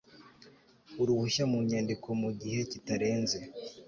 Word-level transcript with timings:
uruhushya 1.01 1.43
mu 1.51 1.59
nyandiko 1.69 2.07
mu 2.21 2.29
gihe 2.41 2.59
kitarenze 2.71 3.39